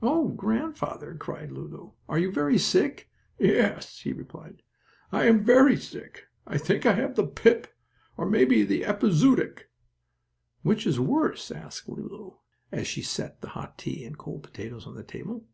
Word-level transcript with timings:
"Oh, 0.00 0.28
grandfather!" 0.28 1.16
cried 1.18 1.50
Lulu. 1.50 1.90
"Are 2.08 2.16
you 2.16 2.30
very 2.30 2.58
sick?" 2.58 3.10
"Yes," 3.40 3.98
he 4.02 4.12
replied, 4.12 4.62
"I 5.10 5.24
am 5.26 5.42
very 5.42 5.76
sick. 5.76 6.28
I 6.46 6.56
think 6.56 6.86
I 6.86 6.92
have 6.92 7.16
the 7.16 7.26
pip, 7.26 7.66
or 8.16 8.24
maybe 8.30 8.62
the 8.62 8.82
epizoodic." 8.84 9.62
"Which 10.62 10.86
is 10.86 11.00
worse?" 11.00 11.50
asked 11.50 11.88
Lulu, 11.88 12.34
as 12.70 12.86
she 12.86 13.02
set 13.02 13.40
the 13.40 13.48
hot 13.48 13.76
tea 13.78 14.04
and 14.04 14.14
the 14.14 14.18
cold 14.18 14.44
potatoes 14.44 14.86
on 14.86 14.94
the 14.94 15.02
table. 15.02 15.44